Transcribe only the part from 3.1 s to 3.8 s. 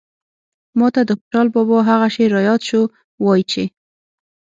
وايي چې